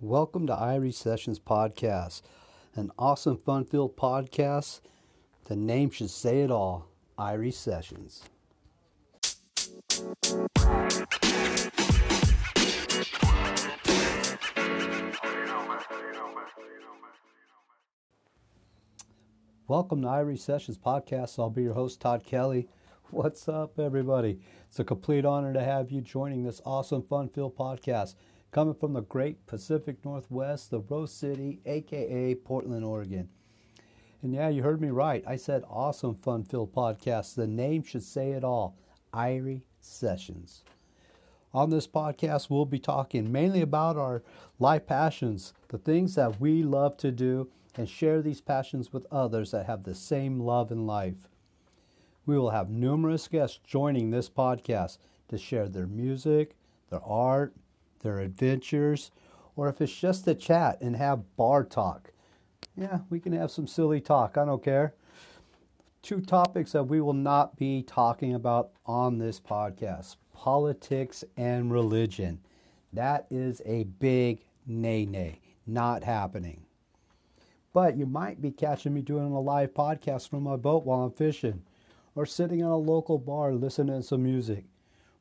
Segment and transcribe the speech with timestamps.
[0.00, 2.20] Welcome to Irie Sessions Podcast,
[2.74, 4.82] an awesome, fun filled podcast.
[5.44, 8.24] The name should say it all Irie Sessions.
[19.66, 21.38] Welcome to Irie Sessions Podcast.
[21.38, 22.68] I'll be your host, Todd Kelly.
[23.10, 24.38] What's up, everybody?
[24.68, 28.14] It's a complete honor to have you joining this awesome, fun filled podcast
[28.52, 33.30] coming from the great Pacific Northwest, the Rose City, aka Portland, Oregon.
[34.20, 35.24] And yeah, you heard me right.
[35.26, 37.34] I said awesome, fun filled podcast.
[37.34, 38.76] The name should say it all
[39.14, 40.62] Irie Sessions.
[41.54, 44.22] On this podcast, we'll be talking mainly about our
[44.58, 49.50] life passions, the things that we love to do, and share these passions with others
[49.50, 51.28] that have the same love in life.
[52.26, 56.56] We will have numerous guests joining this podcast to share their music,
[56.90, 57.54] their art,
[58.02, 59.10] their adventures,
[59.56, 62.12] or if it's just a chat and have bar talk.
[62.76, 64.36] Yeah, we can have some silly talk.
[64.36, 64.94] I don't care.
[66.02, 72.40] Two topics that we will not be talking about on this podcast politics and religion.
[72.92, 75.40] That is a big nay nay.
[75.66, 76.63] Not happening.
[77.74, 81.12] But you might be catching me doing a live podcast from my boat while I'm
[81.12, 81.62] fishing,
[82.14, 84.64] or sitting in a local bar listening to some music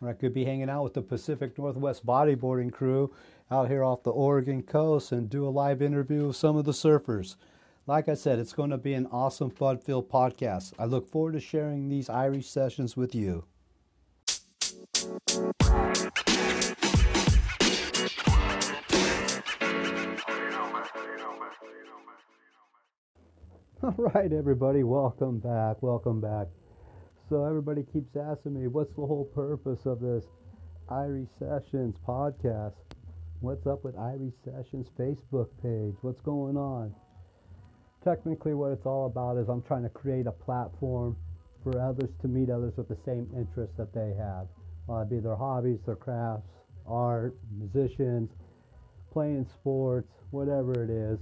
[0.00, 3.12] or I could be hanging out with the Pacific Northwest bodyboarding crew
[3.50, 6.72] out here off the Oregon coast and do a live interview with some of the
[6.72, 7.36] surfers.
[7.86, 10.72] Like I said, it's going to be an awesome, fun filled podcast.
[10.78, 13.44] I look forward to sharing these Irie sessions with you.
[23.86, 25.80] All right, everybody, welcome back.
[25.80, 26.48] Welcome back.
[27.28, 30.24] So everybody keeps asking me, what's the whole purpose of this
[30.90, 32.72] Irie Sessions podcast?
[33.38, 35.94] What's up with Irie Sessions Facebook page?
[36.02, 36.92] What's going on?
[38.02, 41.16] Technically, what it's all about is I'm trying to create a platform
[41.62, 44.48] for others to meet others with the same interests that they have.
[45.08, 46.50] Be their hobbies, their crafts,
[46.88, 48.30] art, musicians,
[49.12, 51.20] playing sports, whatever it is.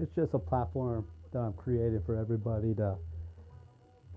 [0.00, 1.06] It's just a platform
[1.40, 2.96] I'm creating for everybody to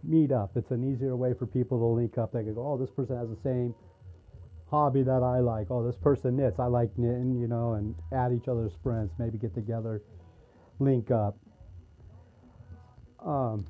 [0.03, 0.51] meet up.
[0.55, 2.33] It's an easier way for people to link up.
[2.33, 3.73] They can go, oh, this person has the same
[4.69, 5.67] hobby that I like.
[5.69, 6.59] Oh, this person knits.
[6.59, 9.11] I like knitting, you know, and add each other's friends.
[9.17, 10.01] Maybe get together,
[10.79, 11.37] link up.
[13.25, 13.65] Um,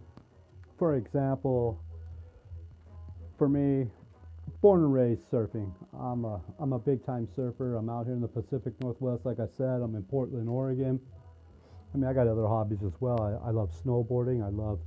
[0.78, 1.82] for example,
[3.38, 3.90] for me,
[4.62, 5.72] born and raised surfing.
[5.98, 7.76] I'm a I'm a big time surfer.
[7.76, 9.26] I'm out here in the Pacific Northwest.
[9.26, 11.00] Like I said, I'm in Portland, Oregon.
[11.94, 13.22] I mean, I got other hobbies as well.
[13.22, 14.44] I, I love snowboarding.
[14.46, 14.80] I love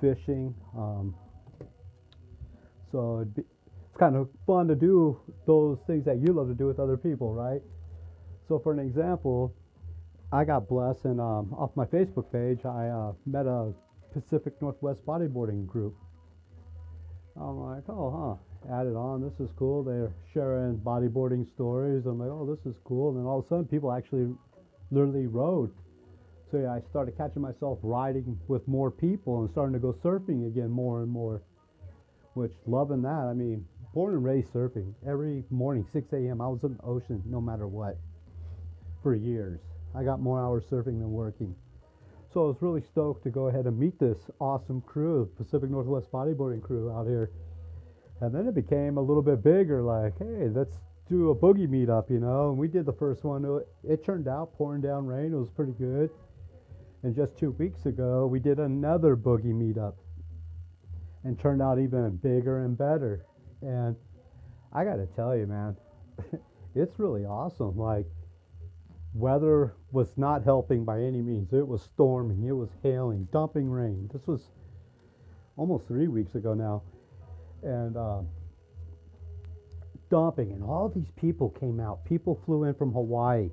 [0.00, 0.54] fishing.
[0.76, 1.14] Um,
[2.90, 6.66] so be, it's kind of fun to do those things that you love to do
[6.66, 7.60] with other people, right?
[8.48, 9.54] So, for an example,
[10.32, 13.72] I got blessed and um, off my Facebook page, I uh, met a
[14.12, 15.94] Pacific Northwest bodyboarding group.
[17.36, 19.22] I'm like, oh, huh, added on.
[19.22, 19.82] This is cool.
[19.82, 22.06] They're sharing bodyboarding stories.
[22.06, 23.10] I'm like, oh, this is cool.
[23.10, 24.34] And then all of a sudden, people actually
[24.90, 25.72] literally rode
[26.52, 30.46] so yeah, I started catching myself riding with more people and starting to go surfing
[30.46, 31.42] again more and more.
[32.34, 33.26] Which loving that.
[33.30, 34.92] I mean, born and raised surfing.
[35.06, 36.40] Every morning, 6 a.m.
[36.40, 37.96] I was in the ocean no matter what
[39.02, 39.60] for years.
[39.94, 41.54] I got more hours surfing than working.
[42.32, 46.10] So I was really stoked to go ahead and meet this awesome crew, Pacific Northwest
[46.12, 47.30] bodyboarding crew out here.
[48.20, 50.76] And then it became a little bit bigger, like, hey, let's
[51.08, 52.50] do a boogie meetup, you know.
[52.50, 53.62] And we did the first one.
[53.84, 55.32] It turned out pouring down rain.
[55.32, 56.10] It was pretty good.
[57.02, 59.94] And just two weeks ago, we did another boogie meetup
[61.24, 63.24] and turned out even bigger and better.
[63.60, 63.96] And
[64.72, 65.76] I got to tell you, man,
[66.74, 67.76] it's really awesome.
[67.76, 68.06] Like,
[69.14, 71.52] weather was not helping by any means.
[71.52, 74.08] It was storming, it was hailing, dumping rain.
[74.12, 74.50] This was
[75.56, 76.82] almost three weeks ago now.
[77.62, 78.20] And, uh,
[80.08, 82.04] dumping, and all these people came out.
[82.04, 83.50] People flew in from Hawaii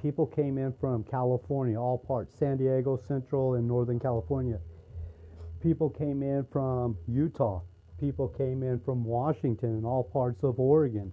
[0.00, 4.58] people came in from California, all parts, San Diego, Central, and Northern California.
[5.62, 7.60] People came in from Utah.
[7.98, 11.12] People came in from Washington and all parts of Oregon.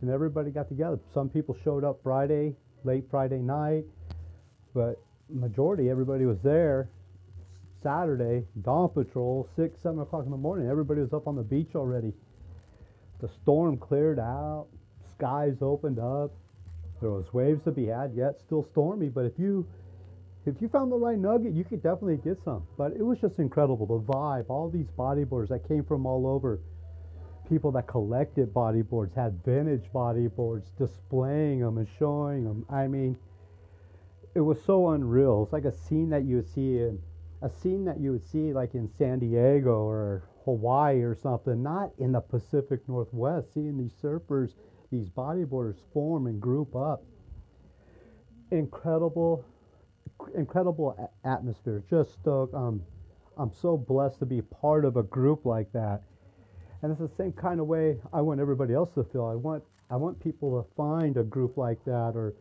[0.00, 0.98] And everybody got together.
[1.14, 3.84] Some people showed up Friday, late Friday night,
[4.74, 6.88] but majority, everybody was there.
[7.82, 10.68] Saturday, dawn patrol, 6, 7 o'clock in the morning.
[10.68, 12.12] Everybody was up on the beach already.
[13.20, 14.66] The storm cleared out,
[15.14, 16.32] skies opened up,
[17.02, 19.08] there was waves to be had, yet still stormy.
[19.08, 19.66] But if you
[20.44, 22.66] if you found the right nugget, you could definitely get some.
[22.76, 23.86] But it was just incredible.
[23.86, 26.60] The vibe, all these bodyboards that came from all over.
[27.48, 32.64] People that collected bodyboards had vintage bodyboards, displaying them and showing them.
[32.70, 33.16] I mean,
[34.34, 35.42] it was so unreal.
[35.44, 36.98] It's like a scene that you would see in
[37.42, 41.90] a scene that you would see like in San Diego or Hawaii or something, not
[41.98, 43.52] in the Pacific Northwest.
[43.52, 44.54] Seeing these surfers,
[44.92, 47.02] these bodyboarders form and group up.
[48.52, 49.44] Incredible
[50.36, 51.82] incredible atmosphere.
[51.90, 52.54] Just stoked.
[52.54, 52.82] Um,
[53.36, 56.02] I'm so blessed to be part of a group like that.
[56.82, 59.24] And it's the same kind of way I want everybody else to feel.
[59.24, 62.34] I want I want people to find a group like that or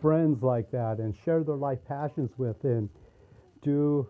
[0.00, 2.88] friends like that and share their life passions with and
[3.62, 4.08] do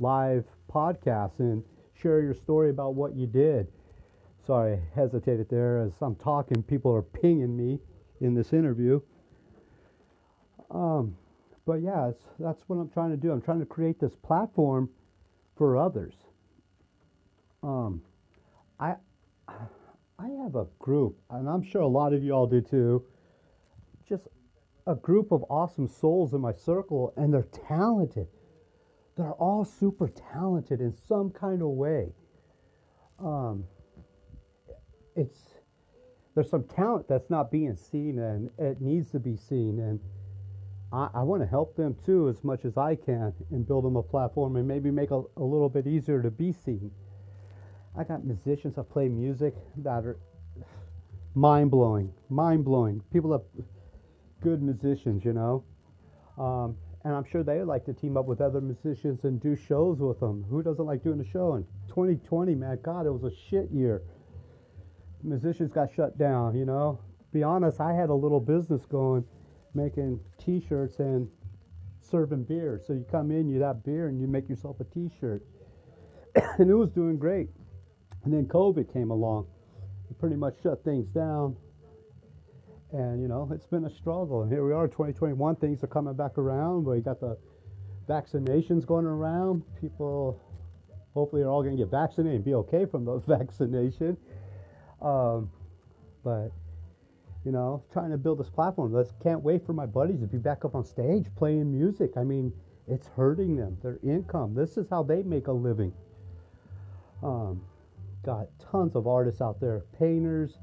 [0.00, 1.62] live podcasts and
[1.94, 3.68] share your story about what you did.
[4.46, 6.62] Sorry, I hesitated there as I'm talking.
[6.62, 7.80] People are pinging me
[8.20, 9.00] in this interview.
[10.70, 11.16] Um,
[11.66, 13.32] but yeah, that's what I'm trying to do.
[13.32, 14.88] I'm trying to create this platform
[15.56, 16.14] for others.
[17.64, 18.02] Um,
[18.78, 18.94] I
[19.48, 23.04] I have a group, and I'm sure a lot of you all do too.
[24.08, 24.28] Just
[24.86, 28.28] a group of awesome souls in my circle, and they're talented.
[29.16, 32.12] They're all super talented in some kind of way.
[33.18, 33.64] Um,
[35.16, 35.38] it's
[36.34, 39.98] there's some talent that's not being seen, and it needs to be seen, and
[40.92, 43.96] I, I want to help them too as much as I can and build them
[43.96, 46.90] a platform and maybe make a, a little bit easier to be seen.
[47.98, 50.18] I got musicians that play music that are
[51.34, 53.02] mind blowing, mind blowing.
[53.12, 53.64] People that
[54.42, 55.64] good musicians, you know.
[56.38, 59.56] Um, and I'm sure they would like to team up with other musicians and do
[59.56, 60.44] shows with them.
[60.50, 61.54] Who doesn't like doing a show?
[61.54, 64.02] In 2020, man, God, it was a shit year.
[65.26, 67.00] Musicians got shut down, you know.
[67.32, 69.24] Be honest, I had a little business going
[69.74, 71.28] making T-shirts and
[72.00, 72.80] serving beer.
[72.86, 75.44] So you come in, you have beer, and you make yourself a T-shirt,
[76.58, 77.50] and it was doing great.
[78.24, 79.46] And then COVID came along,
[80.10, 81.56] it pretty much shut things down.
[82.92, 84.42] And you know, it's been a struggle.
[84.42, 85.56] And here we are, 2021.
[85.56, 86.84] Things are coming back around.
[86.84, 87.36] We got the
[88.08, 89.62] vaccinations going around.
[89.80, 90.40] People,
[91.12, 94.16] hopefully, are all going to get vaccinated and be okay from the vaccinations.
[95.02, 95.50] Um,
[96.24, 96.50] but
[97.44, 98.92] you know, trying to build this platform.
[98.92, 102.16] Let's can't wait for my buddies to be back up on stage playing music.
[102.16, 102.52] I mean,
[102.88, 104.54] it's hurting them, their income.
[104.54, 105.92] This is how they make a living.
[107.22, 107.62] Um,
[108.24, 110.58] got tons of artists out there, painters,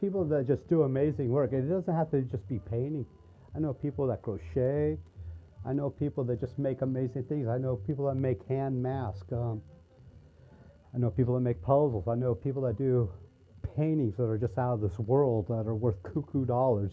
[0.00, 1.52] people that just do amazing work.
[1.52, 3.06] It doesn't have to just be painting.
[3.54, 4.98] I know people that crochet.
[5.66, 7.48] I know people that just make amazing things.
[7.48, 9.32] I know people that make hand masks.
[9.32, 9.62] Um,
[10.96, 12.08] I know people that make puzzles.
[12.08, 13.10] I know people that do
[13.76, 16.92] paintings that are just out of this world that are worth cuckoo dollars.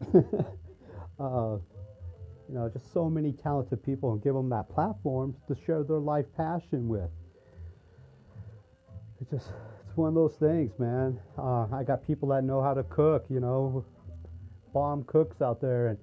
[0.14, 1.58] uh,
[2.48, 6.00] you know, just so many talented people and give them that platform to share their
[6.00, 7.08] life passion with.
[9.20, 9.52] It's just,
[9.86, 11.16] it's one of those things, man.
[11.38, 13.84] Uh, I got people that know how to cook, you know,
[14.74, 15.98] bomb cooks out there, and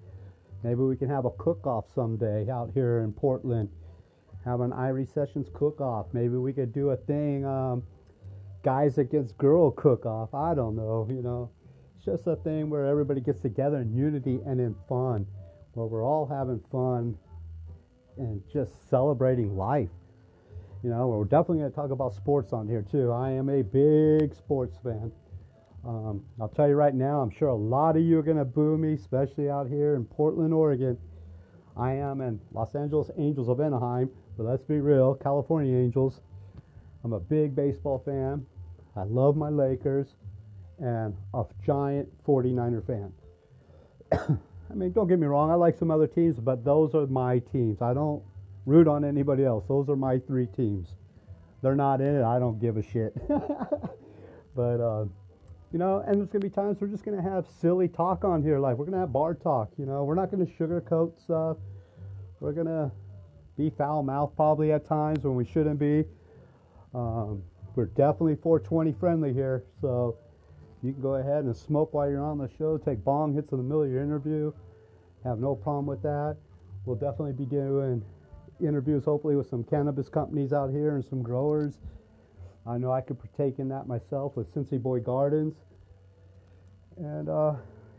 [0.63, 3.67] maybe we can have a cook-off someday out here in Portland.
[4.47, 6.07] Have an Irie Sessions cook-off.
[6.13, 7.45] Maybe we could do a thing.
[7.45, 7.83] Um,
[8.63, 10.33] guys against girl cook off.
[10.33, 11.51] I don't know, you know.
[11.97, 15.27] It's just a thing where everybody gets together in unity and in fun,
[15.73, 17.17] where we're all having fun
[18.17, 19.89] and just celebrating life.
[20.81, 23.11] You know, we're definitely going to talk about sports on here too.
[23.11, 25.11] I am a big sports fan.
[25.85, 28.45] Um, I'll tell you right now, I'm sure a lot of you are going to
[28.45, 30.97] boo me, especially out here in Portland, Oregon.
[31.75, 36.21] I am in Los Angeles Angels of Anaheim, but let's be real, California Angels.
[37.03, 38.45] I'm a big baseball fan.
[38.95, 40.07] I love my Lakers
[40.79, 43.11] and a giant 49er fan.
[44.71, 47.39] I mean, don't get me wrong, I like some other teams, but those are my
[47.39, 47.81] teams.
[47.81, 48.21] I don't
[48.65, 49.65] root on anybody else.
[49.67, 50.89] Those are my three teams.
[51.63, 53.15] They're not in it, I don't give a shit.
[54.55, 55.05] but, uh,
[55.71, 58.23] you know, and there's going to be times we're just going to have silly talk
[58.23, 58.59] on here.
[58.59, 60.03] Like, we're going to have bar talk, you know.
[60.03, 61.57] We're not going to sugarcoat stuff.
[62.39, 62.91] We're going to
[63.57, 66.05] be foul mouthed probably at times when we shouldn't be.
[66.93, 67.41] Um,
[67.75, 70.17] we're definitely 420 friendly here, so
[70.83, 72.77] you can go ahead and smoke while you're on the show.
[72.77, 74.53] Take bong hits in the middle of your interview.
[75.23, 76.37] Have no problem with that.
[76.85, 78.03] We'll definitely be doing
[78.61, 81.79] interviews, hopefully, with some cannabis companies out here and some growers.
[82.65, 85.55] I know I could partake in that myself with Cincy Boy Gardens.
[86.97, 87.55] And uh,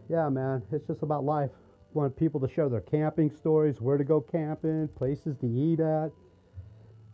[0.09, 1.51] yeah, man, it's just about life.
[1.95, 6.11] Want people to share their camping stories, where to go camping, places to eat at.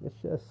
[0.04, 0.46] It's just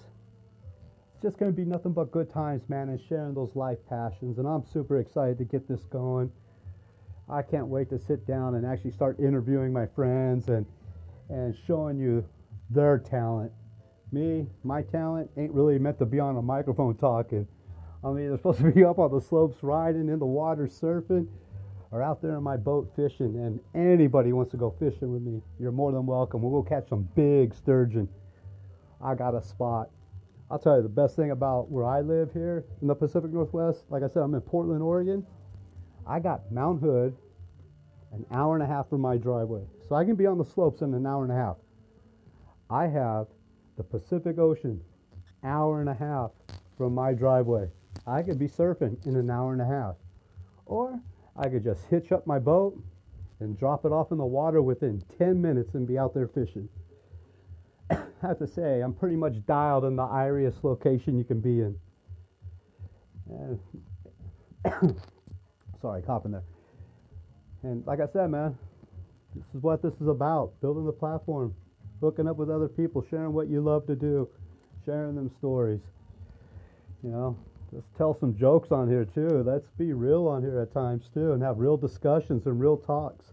[1.13, 4.37] it's just going to be nothing but good times, man, and sharing those life passions.
[4.37, 6.31] And I'm super excited to get this going.
[7.29, 10.65] I can't wait to sit down and actually start interviewing my friends and
[11.29, 12.25] and showing you
[12.69, 13.51] their talent.
[14.11, 17.47] Me, my talent ain't really meant to be on a microphone talking.
[18.03, 21.27] I mean, they're supposed to be up on the slopes riding in the water surfing
[21.93, 23.37] or out there in my boat fishing.
[23.37, 26.41] And anybody wants to go fishing with me, you're more than welcome.
[26.41, 28.09] We'll go catch some big sturgeon.
[28.99, 29.91] I got a spot.
[30.49, 33.83] I'll tell you the best thing about where I live here in the Pacific Northwest.
[33.89, 35.25] Like I said, I'm in Portland, Oregon.
[36.07, 37.15] I got Mount Hood
[38.11, 39.63] an hour and a half from my driveway.
[39.87, 41.57] So I can be on the slopes in an hour and a half.
[42.69, 43.27] I have
[43.77, 44.81] the Pacific Ocean
[45.43, 46.31] hour and a half
[46.75, 47.69] from my driveway.
[48.07, 49.95] I could be surfing in an hour and a half.
[50.65, 50.99] Or
[51.35, 52.79] I could just hitch up my boat
[53.39, 56.69] and drop it off in the water within 10 minutes and be out there fishing.
[57.91, 61.61] I have to say, I'm pretty much dialed in the iriest location you can be
[61.61, 61.75] in.
[63.29, 63.59] And
[65.81, 66.43] sorry, coughing there.
[67.63, 68.57] And like I said, man,
[69.35, 71.55] this is what this is about building the platform,
[72.01, 74.29] hooking up with other people, sharing what you love to do,
[74.85, 75.79] sharing them stories.
[77.03, 77.37] You know,
[77.73, 79.43] let's tell some jokes on here too.
[79.45, 83.31] Let's be real on here at times too and have real discussions and real talks.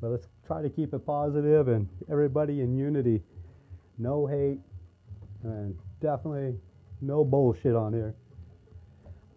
[0.00, 3.22] But let's try to keep it positive and everybody in unity.
[3.98, 4.58] No hate
[5.42, 6.58] and definitely
[7.00, 8.14] no bullshit on here.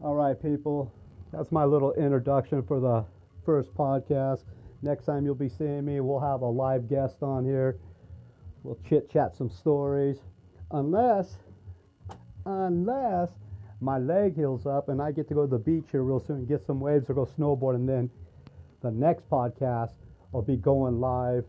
[0.02, 0.94] All right, people.
[1.32, 3.06] That's my little introduction for the
[3.46, 4.44] first podcast.
[4.82, 7.78] Next time you'll be seeing me, we'll have a live guest on here.
[8.64, 10.18] We'll chit chat some stories.
[10.72, 11.38] Unless,
[12.46, 13.30] unless
[13.84, 16.46] my leg heals up and I get to go to the beach here real soon,
[16.46, 18.10] get some waves or go snowboard, and then
[18.82, 19.94] the next podcast
[20.32, 21.46] will be going live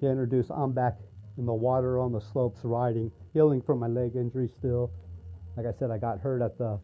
[0.00, 0.50] to introduce.
[0.50, 0.98] I'm back
[1.38, 4.90] in the water on the slopes riding, healing from my leg injury still.
[5.56, 6.78] Like I said, I got hurt at the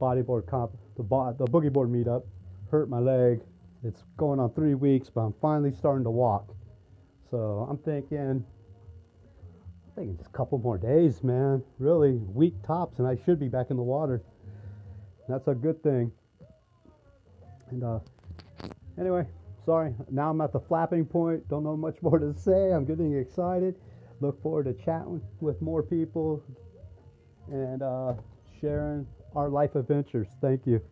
[0.00, 2.24] bodyboard comp, the, bo- the boogie board meetup,
[2.70, 3.40] hurt my leg.
[3.84, 6.54] It's going on three weeks, but I'm finally starting to walk.
[7.30, 8.44] So I'm thinking,
[9.96, 11.62] I'm thinking just a couple more days, man.
[11.78, 14.22] Really, week tops, and I should be back in the water.
[15.26, 16.12] That's a good thing.
[17.70, 18.00] And uh,
[19.00, 19.24] anyway,
[19.64, 19.94] sorry.
[20.10, 21.48] Now I'm at the flapping point.
[21.48, 22.72] Don't know much more to say.
[22.72, 23.76] I'm getting excited.
[24.20, 26.42] Look forward to chatting with more people
[27.50, 28.14] and uh,
[28.60, 30.28] sharing our life adventures.
[30.42, 30.82] Thank you.